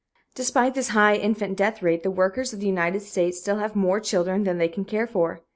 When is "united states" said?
2.65-3.39